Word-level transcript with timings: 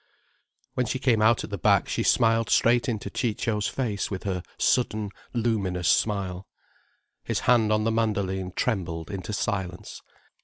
When 0.73 0.87
she 0.87 0.97
came 0.97 1.21
out 1.21 1.43
at 1.43 1.51
the 1.51 1.59
back 1.59 1.87
she 1.87 2.01
smiled 2.01 2.49
straight 2.49 2.89
into 2.89 3.11
Ciccio's 3.11 3.67
face, 3.67 4.09
with 4.09 4.23
her 4.23 4.41
sudden, 4.57 5.11
luminous 5.31 5.87
smile. 5.89 6.47
His 7.23 7.41
hand 7.41 7.71
on 7.71 7.83
the 7.83 7.91
mandoline 7.91 8.51
trembled 8.55 9.11
into 9.11 9.31
silence. 9.31 10.01